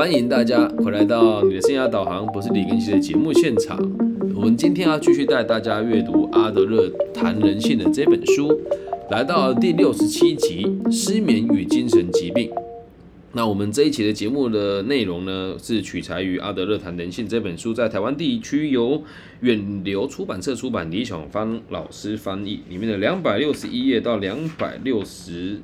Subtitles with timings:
[0.00, 3.78] 欢迎大家回来到你的生涯导航，不是李根熙的节目现场。
[4.34, 8.58] 我们今天要继续带大家阅读阿德勒谈人性的这本书，
[9.10, 12.50] 来到第六十七集：失眠与精神疾病。
[13.32, 19.02] 那我们这一期的节目的内容呢，是取材于阿德勒谈人性这本书，在台湾地区由
[19.40, 25.60] 远流出版社出版，李小芳老师翻译，里面的两百六十一页到两百六十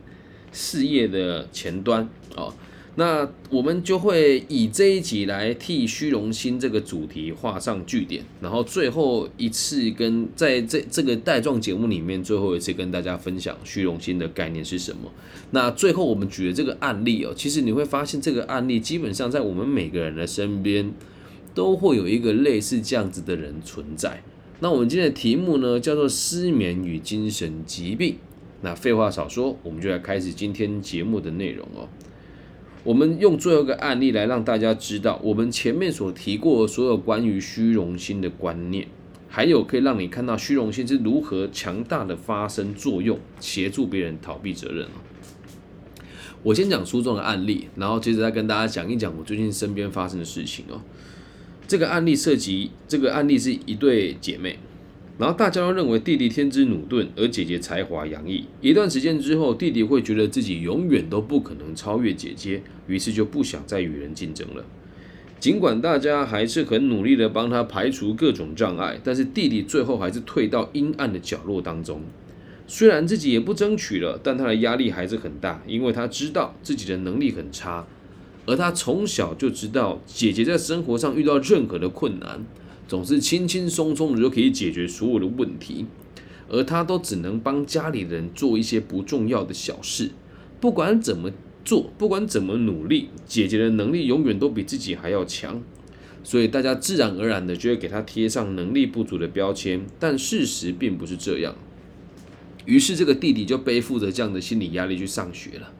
[0.53, 2.53] 四页的前端啊。
[2.99, 15.13] 那我们就会以这一集来替虚荣心这个主题画上句点，然后最后一次跟在这这个带状节目里面最后一次跟大家分享虚荣心的概念是什么。
[15.51, 20.91] 那最后我们举的这个案例哦，其实你会发现这个案例基本上在我们每个人的身边
[21.55, 24.23] 都会有一个类似这样子的人存在。
[24.61, 28.17] 那我们今天的题目呢叫做失眠与精神疾病。
[28.63, 31.87] 那废话少说，我们就来开始今天节目的内容哦。
[32.87, 38.87] 我们用最后一个案例来让大家知道，我们前面所提过所有关于虚荣心的观念，
[39.29, 44.87] 还有可以让你看到虚荣心是如何强大的发生作用，协助别人逃避责任。
[46.45, 50.81] 我先讲书中的案例，然后接着再跟大家讲一讲我最近身边发生的事情哦。
[51.67, 54.61] 这个案例涉及，这个案例是一对姐妹。
[55.19, 58.45] 然后大家都认为弟弟天资努钝，而姐姐才华洋溢。
[58.61, 64.65] 一段时间之后，弟弟会觉得自己永远都不可能超越姐姐，于是就不想再与人竞争了。
[65.41, 72.03] 尽管大家还是很努力的帮他排除各种障碍，但是弟弟最后还是退到阴暗的角落当中。
[72.67, 77.87] 虽然自己也不争取了，但他的压力还是很大，因为他知道自己的能力很差，
[78.45, 82.45] 而他从小就知道姐姐在生活上遇到任何的困难。
[82.89, 85.87] 总是轻轻松松的就可以解决所有的问题，
[86.49, 90.11] 而他都只能帮家里人做一些不重要的小事。
[90.61, 91.31] 不管怎么
[91.65, 95.61] 做，不管怎么努力，姐姐的能力永远都比自己还要强，
[96.23, 99.85] 所以大家自然而然的就会给他贴上能力不足的标签。
[99.99, 101.55] 但事实并不是这样。
[102.65, 105.73] 于是这个弟弟就背负着这样的心理压力去上学了。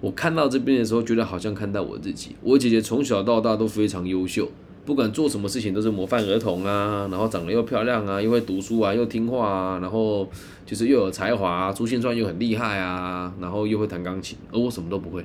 [0.00, 2.36] 我看到这边的时候，觉得好像看到我自己。
[2.42, 4.50] 我姐姐从小到大都非常优秀。
[4.88, 10.26] 不管做什么事情都是模范儿童啊，然后长得又漂亮啊，又会读书啊，又听话啊，然后
[10.64, 15.22] 就是又有才华，珠心算又很厉害啊，然后又会弹钢琴，而我什么都不会。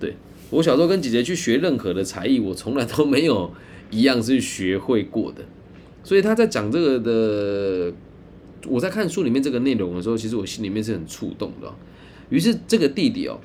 [0.00, 0.16] 对
[0.48, 3.52] 我小时候跟姐姐去学任何的才艺，我从来都没有
[3.90, 5.44] 一样是学会过的。
[6.02, 7.92] 所以他在讲这个的，
[8.66, 11.70] 我在看书里面这个内容的时候，其实我心里面是很触动的。
[12.30, 13.38] 于是这个弟弟哦。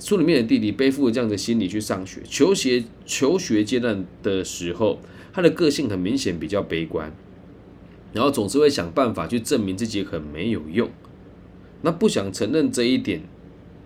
[0.00, 4.98] 书里面的弟弟背负着这样的心理去上学，求学求学阶段的时候，
[5.32, 7.14] 他的个性很明显比较悲观，
[8.12, 10.88] 然后总是会想办法去证明自己很没有用。
[11.82, 13.22] 那不想承认这一点，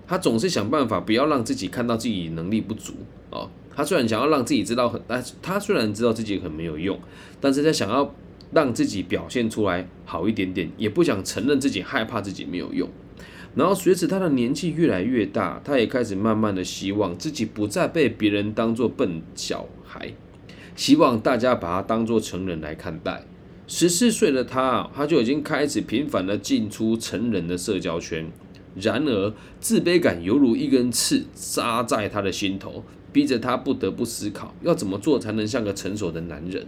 [0.06, 2.94] 他总是想办法不要让自己看到自己能力不足
[3.30, 3.50] 哦。
[3.74, 6.98] 他虽然想要让自己知道很，但是他虽然知道自己很没有用，
[7.40, 8.14] 但是他想要
[8.52, 12.88] 让自己表现出来好一点点，也不想承认自己害怕自己没有用。
[13.54, 20.12] 然后随着他的年纪越来越大，他也开始慢慢的希望自己不再被别人当做笨小孩，
[20.74, 23.24] 希望大家把他当做成人来看待。
[23.66, 28.30] 十四岁的他，他就已经开始频繁的进出成人的社交圈。
[28.74, 36.66] 然而，自卑感犹如一根刺扎在他的心头，逼着他不得不思考要怎么做才能像个成熟的男人。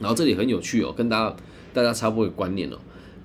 [0.00, 1.36] 然后这里很有趣哦，跟大家
[1.72, 2.76] 大家插播一个观念哦。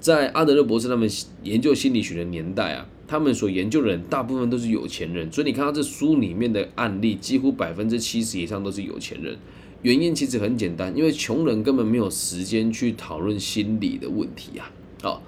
[0.04, 1.10] 在阿德勒博士他们
[1.44, 9.38] 研究心理学的年代啊，他们所研究的人大部分都是有钱人，所以你看到这书里面的案例，几乎百分之七十以上都是有钱人。
[9.82, 14.70] 原因其实很简单，因为穷人根本没有时间去讨论心理的问题啊。
[15.02, 15.24] 好，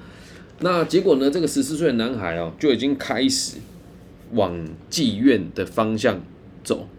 [0.59, 1.31] 那结果呢？
[1.31, 3.59] 这个十四岁的男孩哦，就已经开始
[4.33, 4.53] 往
[4.91, 6.19] 妓院的方向
[6.65, 6.89] 走，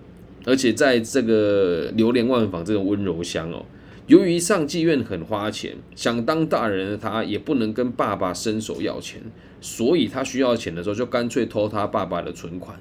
[0.47, 3.67] 而且在这个流连忘返这种温柔乡哦。
[4.07, 9.21] 由于上妓院很花钱，想当大人的他也不能跟爸爸伸手要钱，
[9.61, 12.79] 所以他需要钱的时候就干脆偷他爸爸的存款，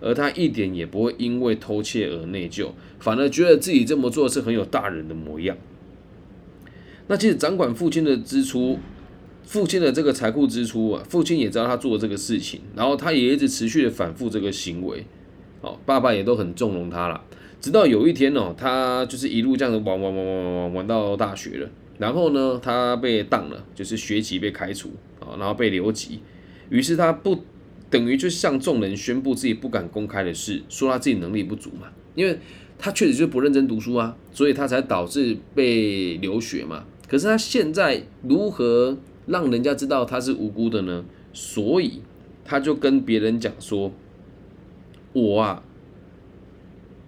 [0.00, 2.68] 而他一点也不会因为偷窃而内疚，
[3.00, 5.56] 反而觉得自己这么做是很有大人的模样。
[7.08, 8.78] 那其实掌管父亲的支出，
[9.42, 15.04] 父亲的这个财库支出啊，父亲也知道他做这个事情，然后他也一直持续的反复这个行为，
[15.62, 17.24] 哦，爸爸也都很纵容他了。
[17.60, 21.68] 直到有一天哦，他就是一路这样子玩玩玩玩玩玩玩到大学了，
[21.98, 24.90] 然后呢，他被当了，就是学籍被开除
[25.20, 26.20] 啊，然后被留级。
[26.70, 27.44] 于是他不
[27.90, 32.38] 等于就向众人宣布自己不敢公开的事，说他自己能力不足嘛，因为
[32.78, 36.84] 他确实就不认真读书啊，所以他才导致被留学嘛。
[37.06, 38.96] 可是他现在如何
[39.26, 41.04] 让人家知道他是无辜的呢？
[41.34, 42.00] 所以
[42.44, 43.92] 他就跟别人讲说
[45.12, 45.62] ：“我啊。”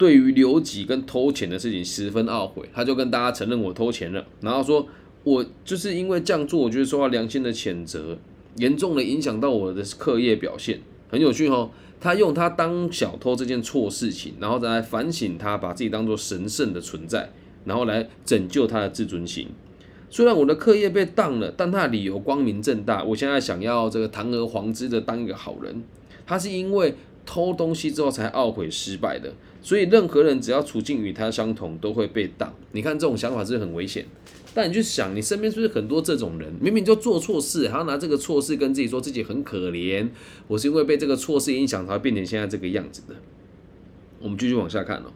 [0.03, 4.85] 对于留级跟偷钱的事情十分懊悔，他就跟大家承认我偷钱了，然后说
[5.23, 8.19] 我就是因为这样做，我觉得受到良心的谴责，
[8.57, 11.71] 严重的影响到我的课业表现，很有趣哦。
[12.01, 17.31] 他用他当小偷这件错事情，然后再来反省他，把自己当做神圣的存在，
[17.65, 19.47] 然后来拯救他的自尊心。
[20.11, 23.05] 虽然我的课业被当了，但他的理由光明正大。
[23.05, 25.85] 我现在想要这个堂而皇之的当一个好人，
[26.27, 29.33] 他是因为偷东西之后才懊悔失败的。
[29.63, 32.53] 所以任何人只要处境与他相同，都会被当。
[32.73, 34.05] 你看这种想法是很危险。
[34.55, 36.53] 但你去想，你身边是不是很多这种人？
[36.61, 40.07] 明明就做错事，还要拿这个错事跟自己说自己很可怜。
[40.47, 43.15] 我是因为被这个错事影响，才变成现在这个样子的。
[44.21, 45.13] 我们继续往下看哦。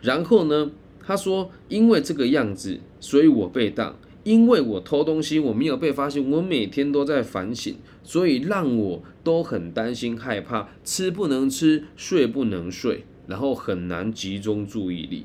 [0.00, 3.96] 然后呢，他说，因为这个样子，所以我被当。
[4.22, 15.24] 因为我偷东西，我没有被发现，我每天都在反省，所以让我都很担心、害怕，吃不能吃，睡不能睡，然后很难集中注意力。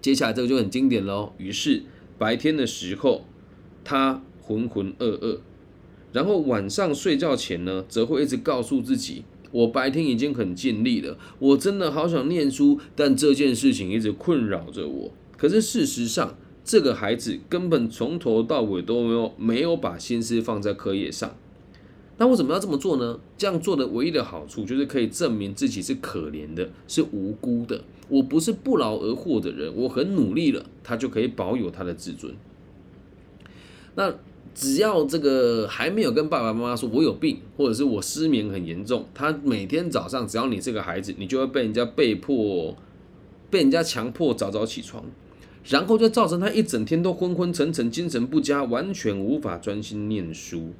[0.00, 1.34] 接下来这个就很经典喽。
[1.36, 1.82] 于是。
[2.18, 3.26] 白天的时候，
[3.84, 5.40] 他浑浑噩噩，
[6.14, 15.12] 然后晚上睡觉前呢，则会一直告诉自己：我白天已经很尽力了，我真的好想念书，但这件事情一直困扰着我。
[15.36, 21.36] 可是事实上，这个孩子根本从头到尾都没有没有把心思放在课业上。
[22.18, 23.18] 那为什么要这么做呢？
[23.36, 27.82] 这样做的唯一的好处就是可以证明自己是可怜的，是无辜的。
[28.08, 32.32] 我不是不劳而获的人，我很努力了，他就可以保有他的自尊。
[33.96, 34.14] 那
[34.54, 42.74] 只要这个还没有跟爸爸妈妈说我有病，或者是我失眠很严重，他每天早上只要你是个孩子，你就会被人家被迫、
[43.50, 45.04] 被人家强迫早早起床，
[45.66, 50.72] 然后就造成他一整天都昏昏沉沉、精神不佳，完全无法专心念书。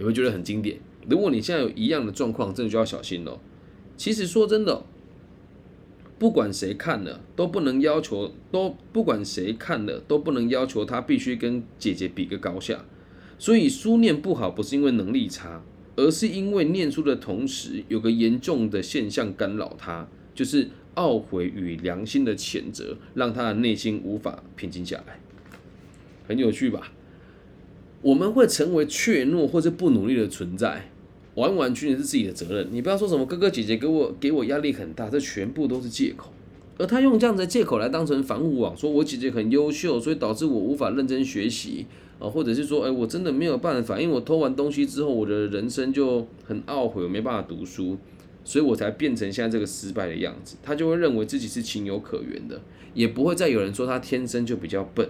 [0.00, 0.78] 你会觉得很经典。
[1.10, 3.38] 如果你现在有一样的状况，真的就要小心了。
[3.98, 4.82] 其实说真的。
[6.18, 12.84] 不管谁看了都不能要求，都不管谁看了都不能要求他必须跟姐姐比个高下。
[13.38, 15.62] 所以书念不好不是因为能力差，
[15.96, 25.20] 而是因为念书的同时有个严重的现象干扰他，就是懊悔与良心的谴责，让他的内心无法平静下来。
[26.28, 26.92] 很有趣吧？
[28.02, 30.90] 我们会成为怯懦或者不努力的存在。
[31.36, 36.32] 完完全全是自己的责任，你不要说什么哥哥姐姐给我给我压力很大，这全部都是借口。
[36.76, 41.86] 而他用这样的借口来当成防护网，说我姐姐很优秀，所以导致我无法认真学习
[42.18, 47.96] 啊，或者是说，哎，我真的没有办法，因为我偷完东西之后，我的人生就很懊悔，我没办法读书，
[48.44, 50.56] 所以我才变成现在这个失败的样子。
[50.62, 52.60] 他就会认为自己是情有可原的，
[52.92, 55.08] 也不会再有人说他天生就比较笨，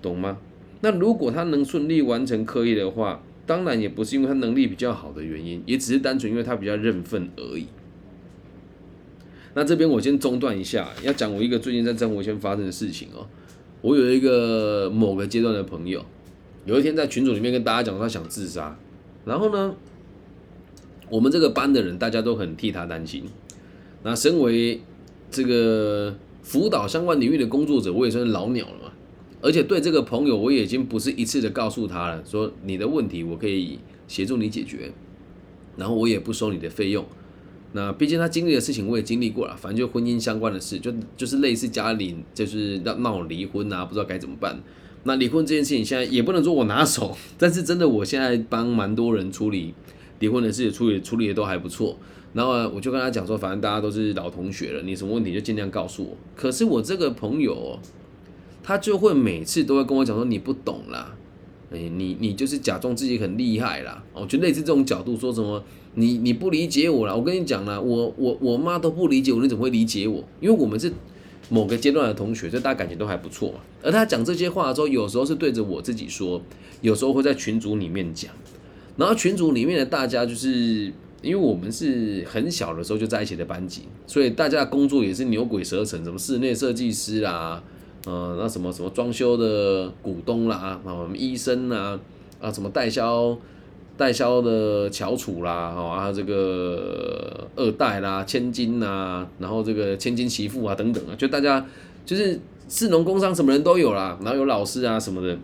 [0.00, 0.38] 懂吗？
[0.82, 3.22] 那如果他能顺利完成课业的话。
[3.44, 7.66] 当然也不是因为他能力比较好的原因，也只是单纯因为他比较认份而已。
[9.54, 13.26] 那这边我先中断一下，要讲我一个最近在生活圈发生的事情哦。
[13.80, 16.06] 我有一个某个阶段的朋友，
[16.64, 18.78] 有一天在群组里面跟大家讲他想自杀，
[19.24, 19.74] 然后呢，
[21.10, 23.24] 我们这个班的人大家都很替他担心。
[24.04, 24.80] 那身为
[25.32, 28.92] 这个辅导相关领域的工作者，我也算是老鸟了嘛。
[29.42, 34.92] 而且对这个朋友，我也已经不是一次的告诉他了，说你的问题我可以协助你解决，
[35.76, 37.04] 然后我也不收你的费用。
[37.72, 44.62] 那毕竟他经历的事情我也经历过了，反正就婚姻相关的事，就就是类似家里就是要闹离婚啊，不知道该怎么办。
[45.02, 49.74] 那离婚这件事情现在也不能说我拿手， 但是真的我现在帮蛮多人处理
[50.20, 51.98] 离婚的事，处理处理的都还不错。
[52.32, 56.16] 然后我就跟他讲说，反正大家都是老同学了，你什么问题就尽量告诉我。
[56.36, 57.76] 可是我这个朋友。
[58.62, 61.14] 他就会每次都会跟我讲说你不懂啦，
[61.70, 65.62] 哎，你你就是假装自己很厉害啦，哦，就类似这种角度说什么
[65.94, 70.22] 你你不理解我啦，我跟你讲啦，我我我妈都不理解我，你怎么会理解我？
[70.40, 70.92] 因为我们是
[71.48, 73.54] 某个阶段的同学，所以大家感情都还不错。
[73.82, 76.40] 而他讲这些话的时候，有时候是对着我自己说，
[76.80, 78.30] 有时候会在群组里面讲。
[78.96, 87.62] 然后群组里面的大家就是因为我们是很小的时候就在一起的班级，所以大家工作也是牛鬼蛇神，什么室内设计师啦。
[88.04, 91.96] 呃，那什么什么装修的股东啦，啊，医生呐，
[92.40, 93.38] 啊，什么代销
[93.96, 101.64] 代销的翘楚啦，啊，这个二代啦，千金呐，然后这个千金媳妇啊，等等啊，就大家
[102.04, 105.38] 就是市农工商什么人都有啦，然后有老师啊什么的，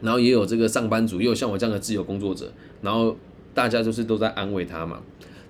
[0.00, 2.50] 然后也有这个上班族，也有像我这样的自由工作者，
[2.82, 3.16] 然后
[3.54, 5.00] 大家就是都在安慰他嘛，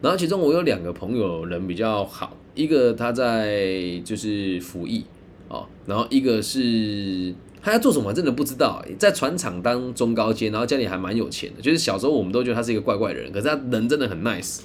[0.02, 5.07] 然后其中我有两个朋友人比较好，一个他在就是服役。
[5.49, 8.85] 哦，然后一个是他要做什么，真的不知道。
[8.99, 11.62] 在船厂当中高阶，然后家里还蛮有钱的。
[11.62, 14.61] 就是小时候我们都觉得他是一个怪怪的人，可是他人真的很 nice。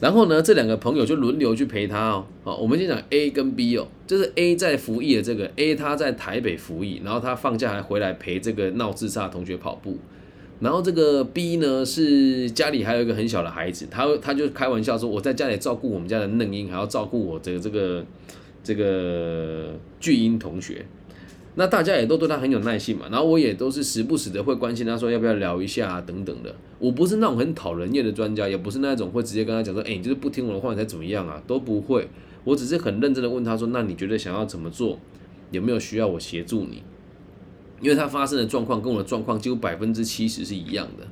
[0.00, 2.26] 然后呢，这两个朋友就轮流去陪他哦。
[2.42, 9.96] 好，我们先讲 A 跟 B 哦，就是 A 在服役的这个 A，他在台北服役，然后他放假还回来陪这个闹自杀的同学跑步。
[10.60, 18.04] 然后这个 B 呢是家里还有一个很小的孩子，他他就开玩笑说，我在家里照顾我们家的嫩婴，还要照顾我这个这个
[18.64, 20.84] 这个巨婴同学。
[21.54, 26.52] 那大家也都对他很有耐心嘛，然后我也都是时不时的会关心他说要不要聊一下啊等等的。
[26.80, 32.08] 我不是那种很讨人厌的专家，也不是那种会直接跟他讲说，哎，你就是不听我的话你才怎么样啊，都不会。
[32.42, 34.98] 我只是很认真的问他说，那你觉得想要怎么做？
[35.52, 36.82] 有没有需要我协助你？
[37.80, 41.06] 因为他发生的状况跟我的状况几乎百分之七十是一样的。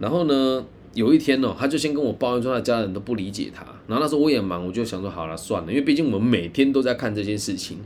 [0.00, 3.64] 然后呢，有一天呢，他就先跟我抱怨说，他家人都不理解他。
[3.86, 7.78] 然后那时候我也忙，我就想说，好了，算了，因为毕竟我们每天都在看这件事情。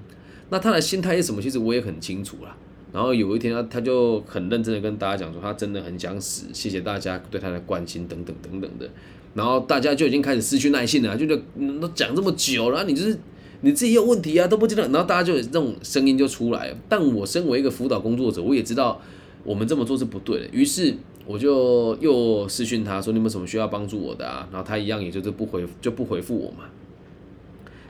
[0.50, 1.40] 那他的心态是什么？
[1.40, 2.56] 其实我也很清楚啦。
[2.92, 8.88] 然后有一天他他就很认真的跟大家讲说，他真的很想死，谢谢大家对他的关心等等等等的。
[9.34, 11.42] 然后大家就已经开始失去耐心了，就觉得
[11.80, 13.18] 都讲这么久了，你就是。
[13.62, 16.76] 你自己有问题啊，都不知道，然后大家就这种声音就出来了。
[16.90, 19.00] 但我身为一个辅导工作者，我也知道
[19.46, 20.48] 我们这么做是不对的。
[20.52, 20.92] 于是
[21.24, 26.64] 我就又私讯他说：“你们什么需要帮助我的啊？”然后他一样也就是不回，就不回复我嘛。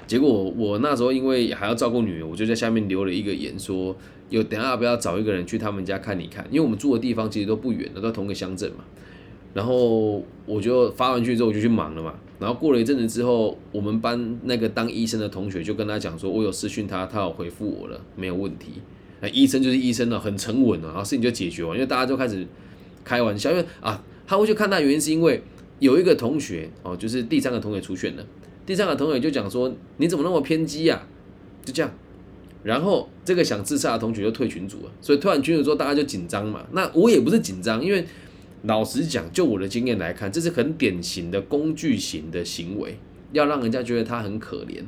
[0.07, 3.97] 结果我那时候因为还要照顾女儿，我就在下面留了一个言说
[4.31, 6.47] ：“有等下要不要找一个人去他们家看一看？
[6.51, 8.85] 因为我们住的地方其实都不远的，都同个乡镇嘛。”
[9.53, 12.15] 然后我就发完去之后我就去忙了嘛。
[12.39, 18.75] 然后过了一阵子之后，我们班那个当医生的同学就跟他讲说，我有私讯他，他有回复我了，没有问题。
[19.21, 21.75] 那医生就是医生了，很沉稳了，然后事情就解决了。
[21.75, 22.47] 因为大家就开始
[23.05, 25.43] 开玩笑，因为啊，他会去看他原因是因为
[25.79, 28.27] 有一个同学哦，就是第三个同学出现了，
[28.65, 31.07] 第三个同学就讲说，你怎么那么偏激呀？
[31.65, 31.93] 就这样。
[32.63, 36.67] 然后这个想自杀的同学就退群组了，所以退完群组之后，大家就紧张嘛。
[36.73, 38.05] 那我也不是紧张，因为。
[38.63, 42.99] 老实讲，就我的经验来看，这是很典型的工具型的行为，
[43.33, 44.83] 要让人家觉得他很可怜。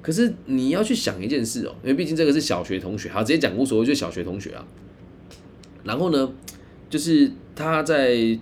[0.00, 4.64] 可是你要去想一件事哦，因为毕竟这个是小学同学，好，直接讲无所谓，就小学同学啊。
[5.84, 6.32] 然后呢，
[6.88, 8.38] 就是他在，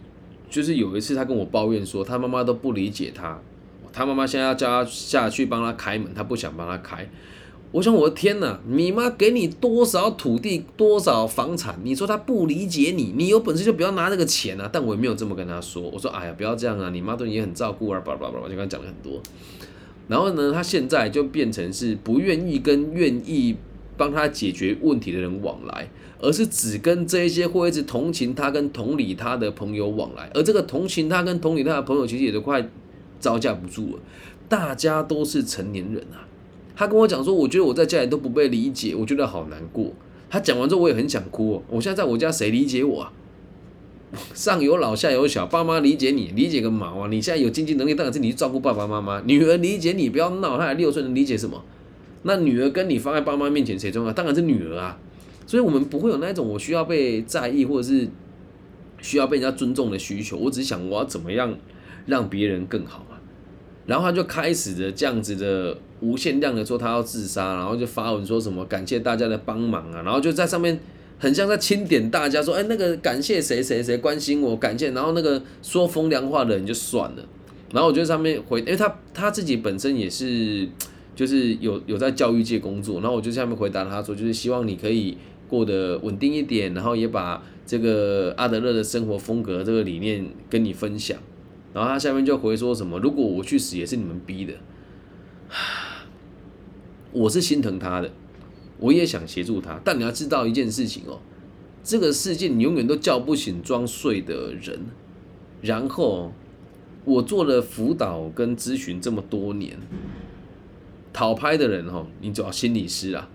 [0.48, 3.40] 就是有一次他跟我抱怨说，他妈妈都不理解他，
[3.92, 7.08] 他妈妈现在要叫他下去帮他开门，他不想帮他开。
[7.72, 11.78] 我想我的天哪，你妈给你多少土地，多少房产？
[11.82, 14.70] 你说他不理解你，你有本事就不要拿这个钱啊！
[14.72, 15.82] 但我也没有这么跟他说。
[15.82, 16.88] 我说，哎呀，不要这样啊！
[16.90, 19.20] 你妈对你也很照顾啊，叭叭叭，我就跟他讲了很多。
[20.08, 23.56] 然后呢，他现在就变成是不愿意跟愿意
[23.96, 25.88] 帮他解决问题的人往来，
[26.20, 30.30] 而是只跟这一些会一直同情他跟同理他的朋友往来。
[30.34, 32.68] 而这个同情他跟同理他的朋友，其实也都快
[33.18, 34.02] 招架不住了。
[34.48, 36.22] 大家都是成年人啊。
[36.76, 39.92] 他跟我讲说，我觉得我在家里都不被理解，我觉得好难过。
[40.28, 41.54] 他讲完之后，我也很想哭。
[41.54, 43.12] 哦我现在在我家，谁理解我啊？
[44.35, 47.08] 上有老下有小，爸妈理解你，理解个毛啊！
[47.08, 49.20] 你现在有经济能力，当然是你去照顾爸爸妈妈。
[49.26, 51.62] 女儿理解你，不要闹，她才六岁，能理解什么？
[52.23, 54.12] 那女儿跟你放在爸妈面前，谁重要？
[54.12, 54.99] 当然是女儿啊。
[55.46, 58.08] 所以我们不会有那种我需要被在意，或者是
[59.00, 60.37] 需要被人家尊重的需求。
[60.37, 61.56] 我只想，我要怎么样
[62.06, 63.16] 让别人更好嘛？
[63.87, 65.78] 然后他就开始的这样子的。
[66.00, 70.78] 无限量的说他要自杀，然后就发文说什么感谢大家的帮忙啊，然后就在上面
[71.18, 77.25] 很像在钦点大家说，哎，那个感谢谁谁谁关心我，感谢，然后那个说风凉话的人就算了，
[77.73, 80.68] 然后我就在上面回，因为他他自己本身也是
[81.14, 85.16] 就是有有在教育界工作，然后我就下面回答他说，就是希望你可以
[85.49, 91.18] 过得稳定一点，然后也把这个阿德勒的生活风格这个理念跟你分享，
[91.73, 94.52] 然后他下面就回说什么，如果我去死也是你们逼的。
[97.12, 98.11] 我是心疼他的，
[98.78, 101.21] 我也想协助他，但你要知道一件事情哦，
[101.83, 104.80] 这个世界你永远都叫不醒装睡的人。
[105.62, 106.33] 然后
[107.04, 109.78] 我做了辅导跟咨询这么多年，
[111.12, 113.28] 讨拍的人哦，你找心理师啊。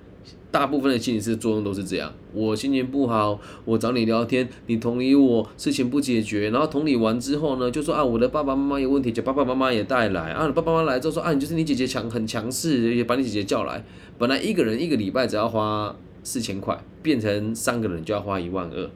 [0.51, 13.83] 大部分的心理师作用都是这样：我心情不好，我找你聊天，你同理我，事情不解决，然后同理完之后呢，就说啊，我的爸爸妈妈有问题，就爸爸妈妈也带来啊，爸爸妈妈来之后说啊，你就是你姐姐强很强势，也把你姐姐叫来。
[14.17, 18.89] 本来一个人一个礼拜只要花四千块，变成三个人就要花一万二，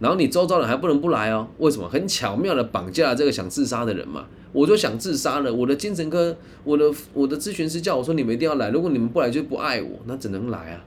[0.00, 1.48] 然后你周遭人还不能不来哦？
[1.58, 1.86] 为什么？
[1.86, 4.24] 很巧妙的绑架了这个想自杀的人嘛。
[4.52, 5.52] 我就想自杀了。
[5.52, 10.84] 我的精神科，我的我的咨询师叫我说：“你们一定要来，如果你们不来就不爱我，那只能来啊，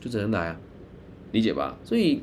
[0.00, 0.60] 就只能来啊，
[1.32, 2.20] 理解吧？”所以，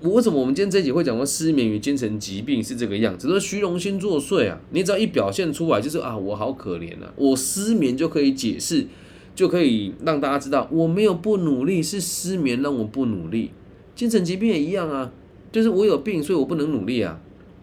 [0.00, 3.28] 为什么我们今天这集会讲说失眠与精神疾病是这个样子？
[3.28, 4.58] 都是虚荣心作祟啊！
[4.70, 8.86] 你只要一表现出来，就是啊，我好可怜啊，我失眠就可以解释，
[9.34, 13.50] 就可以让大家知道我没有不努力，是失眠让我不努力。
[13.94, 15.12] 精神疾病也一样啊，
[15.52, 17.20] 就是我有病，所以我不能努力啊。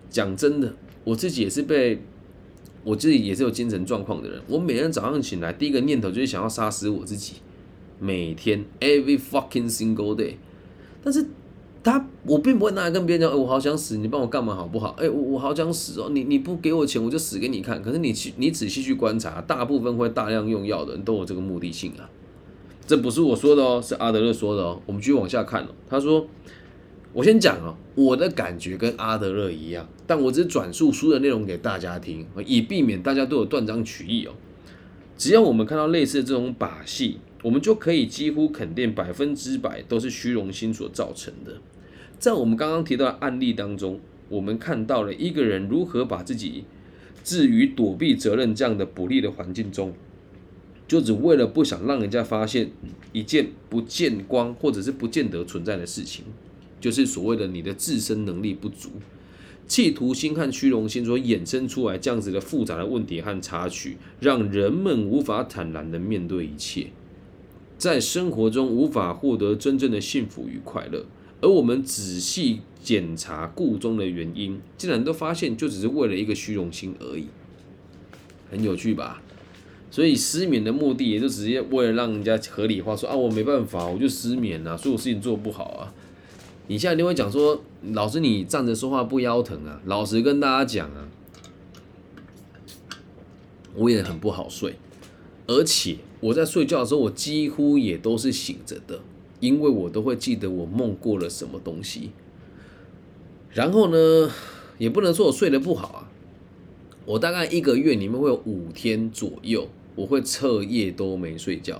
[0.10, 0.74] 讲真的。
[1.04, 2.02] 我自己也是被
[2.84, 7.36] 我自己也是有精神状况的人，我每天早上醒来第一个念头就是想要杀死我自己，
[8.00, 10.36] 每天 every fucking single day。
[11.04, 11.26] 但是
[11.84, 14.96] 他我并不会拿来跟别人讲，哎，我好想死，你帮我干嘛好不好？
[14.98, 17.82] 哎，我我好想死哦，你你不给我钱，我就死给你看。
[17.82, 22.10] 可是你去你仔细去观察，大部分会大量用药的人都有这个目的性啊。
[22.86, 24.82] 这不是我说的哦，是阿德勒说的哦。
[24.86, 25.68] 我们继续往下看哦。
[25.90, 26.26] 他说
[27.14, 34.34] ：“我先讲哦，我的感觉跟阿德勒一样，但我只转述书的内容给大家听，以避免大家都有断章取义哦。
[35.16, 41.58] 只要我们看到类似这种把戏，我们就可以几乎肯定百分之百都是虚荣心所造成的。
[42.18, 46.64] 在我们刚刚提到的案例当中，我们看到了一个人如何把自己
[47.24, 49.94] 置于躲避责任这样的不利的环境中。”
[50.88, 52.70] 就只为了不想让人家发现
[53.14, 56.26] 一件不见光或者是不见得存在的事情，
[56.84, 58.90] 就是所谓的你的自身能力不足，
[59.70, 66.88] 企图心和虚荣心所衍生出来这样子的复杂的问题和插曲，让人们无法坦然的面对一切，
[67.78, 71.06] 在生活中无法获得真正的幸福与快乐。
[71.40, 77.28] 而我们仔细检查故中的原因，竟然都发现就只是为了一个虚荣心而已，
[78.52, 79.22] 很有趣吧？
[79.90, 85.94] 所以失眠的目的，也就直接为了让人家合理化说啊，我没办法，我就失眠啊，所以我事情做不好啊。
[86.68, 89.82] 你现在就会讲说，老师你站着说话不腰疼啊？
[89.86, 91.08] 老实跟大家讲啊，
[93.76, 94.76] 我也很不好睡，
[95.48, 99.02] 而且我在睡觉的时候，我几乎也都是醒着的，
[99.40, 102.12] 因为我都会记得我梦过了什么东西。
[103.52, 104.32] 然后呢，
[104.78, 106.12] 也不能说我睡得不好啊，
[107.06, 109.68] 我大概一个月里面会有五天左右。
[109.96, 111.80] 我会彻夜都没睡觉，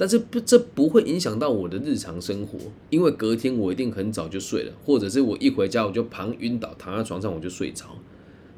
[0.00, 7.84] 但是不，这不会影响到我的日常生活，因为隔天我一定很早就睡了，或者是我一回家我就旁晕倒，躺在床上我就睡着。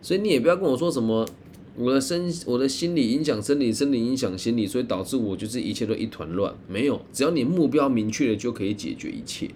[0.00, 1.26] 所以你也不要跟我说什么
[1.76, 6.54] 我的身我的心理影响生理，生理影响心理，所以导致我就是一切都一团乱。
[6.68, 9.50] 没有，只要你目标明确了就可以解决一切。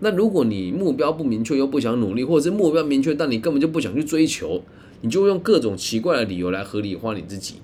[0.00, 4.62] 那如果你目标不明确又不想努力，或者是目标明确但你根本就不想去追求，
[5.02, 7.56] 你就用各种奇怪的理由来合理化你自己。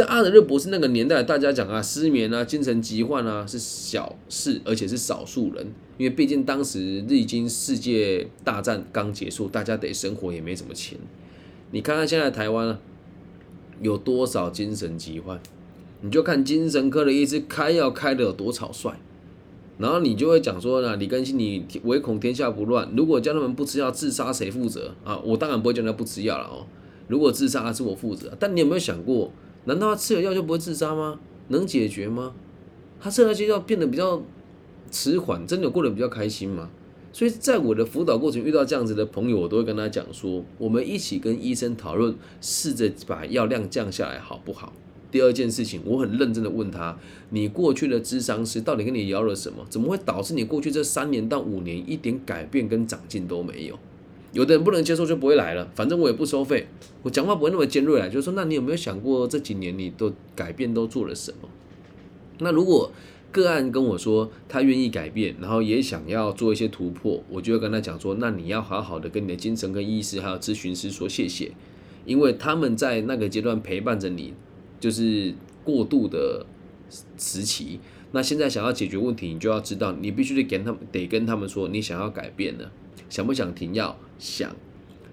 [0.00, 5.66] 在阿德勒博士那个年代，大家讲啊，失眠啊，精神疾患啊，是小事，而且是少数人。
[5.98, 10.98] 因为毕竟当时历经世界大战刚结束，大家得生活，也没什么钱。
[11.72, 12.78] 你看看现在台湾啊
[13.82, 15.38] 有多少精神疾患，
[16.00, 18.96] 你就看精神科的医师开药开的有多草率，
[19.76, 25.18] 然后你就会讲说呢，李根新，你唯恐天下不乱，如果叫他们不吃药自杀，谁负责啊？
[25.18, 26.64] 我当然不会叫他不吃药了哦。
[27.08, 29.30] 如果自杀是我负责，但你有没有想过？
[29.64, 31.20] 难道他吃了药就不会自杀吗？
[31.48, 32.34] 能解决吗？
[33.00, 34.22] 他吃了些药变得比较
[34.90, 36.70] 迟缓，真的过得比较开心吗？
[37.12, 44.72] 所以在我的辅导过程遇到这样子的朋友，我都会跟他讲说，我们一起跟医生讨论，试着把药量降下来，好不好？
[45.10, 46.96] 第二件事情，我很认真的问他，
[47.30, 49.66] 你过去的智商师到底跟你聊了什么？
[49.68, 53.76] 怎么会导致你过去这三年到五年一点改变跟长进都没有？
[54.32, 56.66] 有的人不能接受就不会来了，反正我也不收费，
[57.02, 61.48] 我讲话不会那么尖锐啊，就是说，那你有没有想过这几年你都改变都做了什么？
[62.38, 62.92] 那如果
[63.32, 71.52] 个案跟我说他愿意改变，然后也想要做一些突破，我就会跟他讲说，那你要好好的跟你的精神科医师还有咨询师说谢谢，
[72.04, 74.34] 因为他们在那个阶段陪伴着你，
[74.80, 76.44] 就是过度的
[77.16, 77.78] 时期。
[78.12, 82.72] 那现在想要解决问题，你就要知道，你必须得跟他们得跟他们说，你想要改变了，
[83.10, 83.98] 想不想停药？
[84.18, 84.56] 想，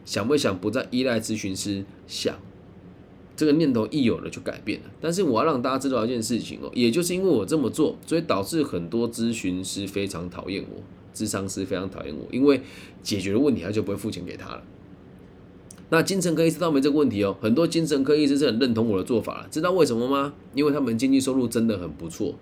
[0.05, 1.83] 想不想不再依赖咨询师？
[2.07, 2.38] 想，
[3.36, 4.86] 这个念头一有了就改变了。
[5.01, 10.81] 但是我要让大家知道一件事情哦，也就是因为我这么做，所以导致很多咨询师非常讨厌我，
[11.13, 12.62] 智商师非常讨厌我，因为
[13.01, 14.63] 解决了问题他就不会付钱给他了。
[15.89, 20.33] 那精神科医师倒没这个问题哦，很多精神科医师是很认同我的做法了，知道为什么吗？
[20.53, 22.36] 因为他们经济收入真的很不错。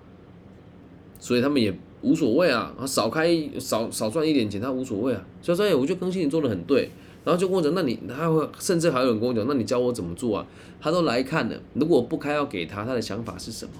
[1.18, 3.28] 所以他们也无所谓啊，少开
[3.60, 5.26] 少少赚一点钱，他无所谓啊。
[5.42, 6.90] 所以说，哎，我觉得更新你做的很对，
[7.24, 10.46] 然后就跟我讲，那你他会甚至还有人跟我讲，那你教我怎么做啊？
[10.80, 13.74] 他都来看了，如果不开要给他，他的想法是什么？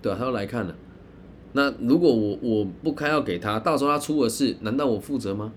[0.00, 0.74] 对啊，他都来看了。
[1.52, 5.52] 那如果我我不开要给他，到时候他出了事，难道我负责吗？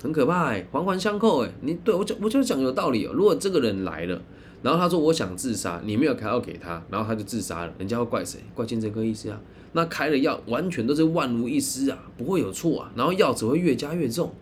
[0.00, 1.50] 很可怕哎，环环相扣哎。
[1.62, 3.12] 你对我讲，我就讲有道理哦。
[3.12, 4.22] 如果这个人来了，
[4.62, 8.40] 然后他说我想自杀，你没有开药给他，然后他就自杀了，人家会怪谁？
[8.54, 9.40] 怪精神科医师啊？
[9.72, 14.32] 那开了药完全都是万无一失啊，不会有错啊，然后药只会越加越重。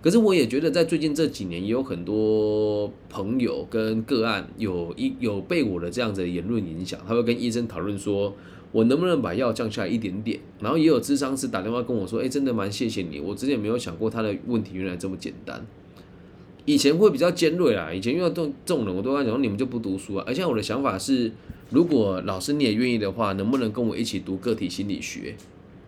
[0.00, 8.34] 可是我也觉得在最近这几年也有很多朋友跟个案有一有被我的这样子的言论影响，他会跟医生讨论说，
[8.72, 10.40] 我能不能把药降下来一点点。
[10.60, 15.66] 然后也有智商师打电话跟我说，哎，真的蛮谢谢你，我之前没有想过他的问题原来这么简单。
[16.70, 20.24] 以前会比较尖锐啦，以前遇到这种这种人，我都讲你们就不读书啊。
[20.24, 21.32] 而且我的想法是，
[21.70, 25.34] 如果老师你也愿意的话，能不能跟我一起读个体心理学？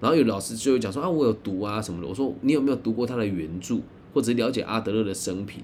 [0.00, 2.08] 然后有老师就会讲说啊，我有读啊什么的。
[2.08, 3.76] 我说你有没有读过他的原著，
[4.12, 5.62] 或者了解阿德勒的生平？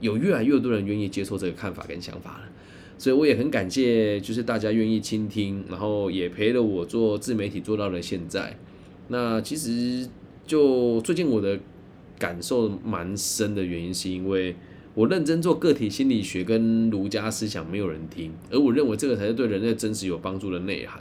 [0.00, 2.44] 有越来越多人愿意接受这个看法跟想法了。
[2.96, 8.56] 所以我也很感谢，就是大家愿意倾听，然后也陪了我做自媒体做到了现在。
[9.08, 10.08] 那其实
[10.46, 11.58] 就最近我的
[12.18, 14.54] 感受蛮深的原因，是因为
[14.94, 21.00] 我认真做个体心理学跟儒家思想，没有人听，而我认为这个才是对人类真实有帮助的内涵。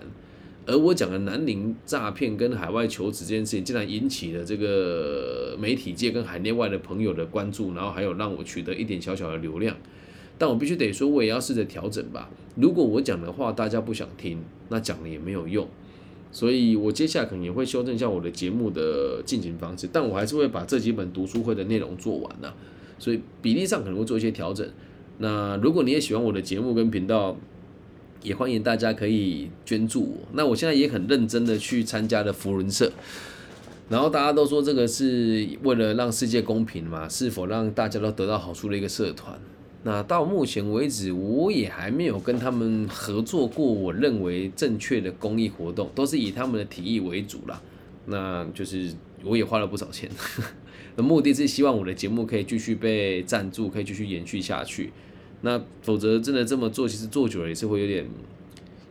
[0.66, 9.76] 而我讲的南宁诈骗跟海外求职这件事情，竟然引起了这个媒体界跟海内外的朋友的关注，然后还有让我取得一点小小的流量。
[10.38, 12.30] 但我必须得说，我也要试着调整吧。
[12.56, 15.68] 如果我讲的话大家不想听，那讲了也没有用。
[16.34, 22.52] 所以我接下来可能也会修正一下我的节目的进行方式，但我还是会把这几本读书会的内容做完呢。
[22.98, 24.68] 所以比例上可能会做一些调整。
[25.20, 27.38] 那如果你也喜欢我的节目跟频道，
[28.24, 30.18] 也欢迎大家可以捐助我。
[30.34, 32.92] 那我现在也很认真的去参加了福伦社，
[33.90, 39.40] 然后大家都说这个是为了让世界公平嘛，是否让大家都得到好处的一个社团。
[39.86, 47.62] 那到目前为止，我也还没有跟他们合作过我认为正确的公益活动，都是以他们的提议为主啦。
[48.06, 48.94] 那就是
[49.24, 50.10] 我也花了不少钱，
[50.96, 54.92] 那目的是希望我的节目可以继续被赞助，可以继续延续下去。
[55.42, 58.06] 那否则真的这么做，其实做久了也是会有点，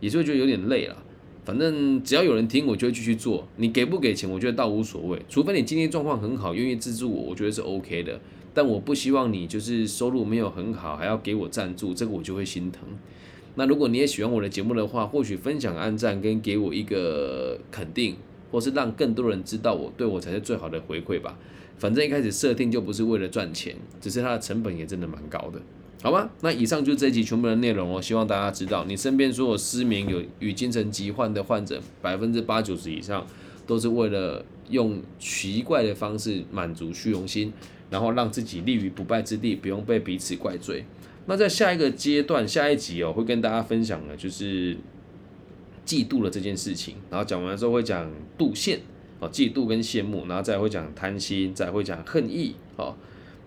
[0.00, 0.96] 也是会觉得有点累了。
[1.44, 3.48] 反正只要有人听，我就会继续做。
[3.57, 5.20] 你给不给钱，我觉得倒无所谓。
[5.28, 8.20] 除非你经济状况很好，愿意资助我，我觉得是 OK 的。
[8.54, 12.82] 但我不希望你就是收入没有很好，还要给我赞助，这个我就会心疼。
[13.54, 18.16] 那如果你也喜欢我的节目的话，或许分享、按赞跟给我一个肯定，
[18.50, 21.38] 或是让更多人知道我对我才是最好的回馈吧。
[21.78, 25.60] 反正一开始设定就不是为了赚钱，只是它的成本也真的蛮高的。
[26.02, 28.00] 好吧，那以上就是这一集全部的内容哦。
[28.00, 33.26] 希望大家知道，你身边所有失眠有与精神疾患的患者，百分之八九十以上
[33.66, 37.52] 都是为了用奇怪的方式满足虚荣心，
[37.92, 40.85] 然后让自己立于不败之地，不用被彼此怪罪。
[41.26, 44.74] 那在下一个阶段，下一集哦，会跟大家分享的，就是
[45.87, 46.96] 嫉妒的这件事情。
[47.11, 48.78] 然后讲完之后会讲妒羡
[49.20, 52.96] 哦，嫉妒跟羡慕，然后再会讲贪心，再会讲恨意哦。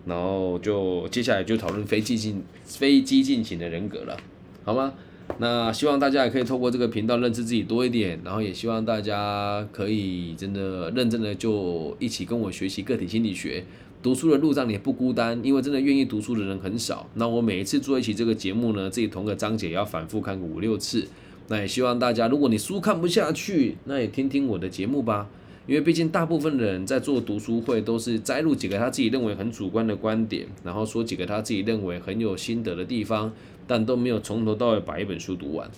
[0.06, 4.16] 然后就接下来就讨论非激进、非激进型的人格了，
[4.64, 4.94] 好吗？
[5.38, 13.64] 那希望大家也可以透过这个频道认识自己多一点，然后也希望大家可以真的认真的就一起跟我学习个体心理学。
[14.06, 17.10] 读书的路上你也不孤单，因为真的愿意读书的人很少。
[17.14, 21.08] 那我每一次做一期这个节目呢，自己同个章节也要反复看个五六次。
[21.48, 25.28] 那也希望大家，如果你书看不下去，那也听听我的节目吧。
[25.66, 33.32] 因为毕竟大部分的人在做读书会，都是摘录几个他自己认为很主观的观点，然后说几个他自己认为很有心得的地方，
[33.66, 35.68] 但都没有从头到尾把一本书读完。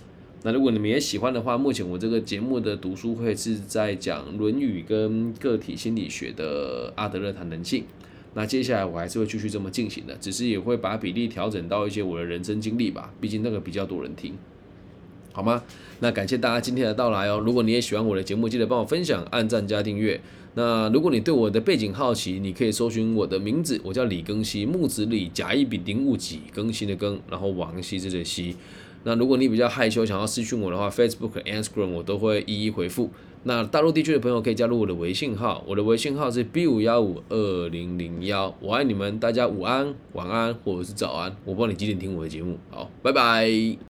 [0.42, 7.84] 那如果你们也喜欢的话，目前我这个节目的读书会是在讲《论语》跟个体心理学的阿德勒谈人性。
[8.34, 14.34] 那接下来我还是会继续这么进行的，只是也会把比例调整到一些我的人生经历吧，毕竟那个比较多人听。
[15.32, 15.62] 好吗？
[16.00, 17.40] 那感谢大家今天的到来哦。
[17.44, 20.20] 如果你也喜欢我的节目，记得帮我分享、按赞加订阅。
[20.54, 28.56] 那如果你对我的背景好奇，你可以搜寻我的名字，我叫李更新，木子李，甲乙丙丁戊己，更新的更，然后王羲之的羲。
[29.04, 33.10] 那如果你比较害羞，想要私讯我的话，Facebook、Instagram 我都会一一回复。
[33.44, 38.54] 那大陆地区的朋友可以加入我的微信号，我的微信号是 B 五幺五二零零幺。
[38.60, 42.58] 我爱你们，大家午安、晚安或者是早安，我不知道你几点听我的节目。
[42.70, 43.97] 好，拜拜。